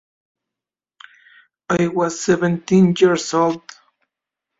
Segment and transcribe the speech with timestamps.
[1.69, 3.61] I was seventeen years old.